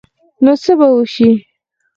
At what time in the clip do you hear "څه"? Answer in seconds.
0.63-0.71